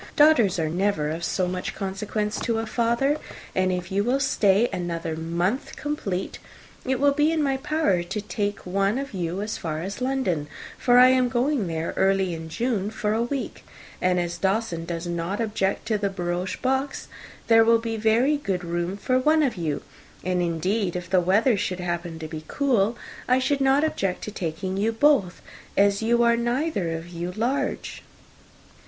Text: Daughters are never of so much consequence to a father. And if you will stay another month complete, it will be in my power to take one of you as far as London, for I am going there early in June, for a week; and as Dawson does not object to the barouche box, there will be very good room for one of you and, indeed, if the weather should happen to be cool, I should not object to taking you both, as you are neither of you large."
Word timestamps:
Daughters 0.15 0.57
are 0.57 0.67
never 0.67 1.11
of 1.11 1.23
so 1.23 1.47
much 1.47 1.75
consequence 1.75 2.39
to 2.39 2.57
a 2.57 2.65
father. 2.65 3.17
And 3.53 3.71
if 3.71 3.91
you 3.91 4.03
will 4.03 4.19
stay 4.19 4.67
another 4.73 5.15
month 5.15 5.75
complete, 5.75 6.39
it 6.83 6.99
will 6.99 7.11
be 7.11 7.31
in 7.31 7.43
my 7.43 7.57
power 7.57 8.01
to 8.01 8.19
take 8.19 8.65
one 8.65 8.97
of 8.97 9.13
you 9.13 9.43
as 9.43 9.59
far 9.59 9.83
as 9.83 10.01
London, 10.01 10.47
for 10.75 10.97
I 10.97 11.09
am 11.09 11.29
going 11.29 11.67
there 11.67 11.93
early 11.97 12.33
in 12.33 12.49
June, 12.49 12.89
for 12.89 13.13
a 13.13 13.21
week; 13.21 13.63
and 14.01 14.19
as 14.19 14.39
Dawson 14.39 14.85
does 14.85 15.05
not 15.05 15.39
object 15.39 15.85
to 15.89 15.99
the 15.99 16.09
barouche 16.09 16.57
box, 16.63 17.07
there 17.45 17.63
will 17.63 17.77
be 17.77 17.95
very 17.95 18.37
good 18.37 18.63
room 18.63 18.97
for 18.97 19.19
one 19.19 19.43
of 19.43 19.55
you 19.55 19.83
and, 20.23 20.41
indeed, 20.41 20.95
if 20.95 21.11
the 21.11 21.21
weather 21.21 21.55
should 21.55 21.79
happen 21.79 22.17
to 22.17 22.27
be 22.27 22.43
cool, 22.47 22.97
I 23.27 23.37
should 23.37 23.61
not 23.61 23.83
object 23.83 24.23
to 24.23 24.31
taking 24.31 24.77
you 24.77 24.93
both, 24.93 25.43
as 25.77 26.01
you 26.01 26.23
are 26.23 26.35
neither 26.35 26.89
of 26.97 27.07
you 27.09 27.31
large." 27.33 28.01